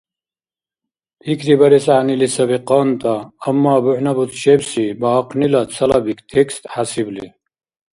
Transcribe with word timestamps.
Пикрибарес 1.21 1.85
гӀягӀнили 1.89 2.27
саби 2.35 2.57
къантӀа, 2.67 3.15
амма 3.47 3.73
бухӀнабуцчебси 3.83 4.85
багьахънила 4.99 5.61
цалабик 5.73 6.19
текст 6.31 6.61
хӀясибли 6.73 7.25